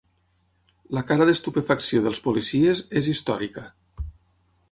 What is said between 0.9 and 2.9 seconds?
La cara d'estupefacció dels policies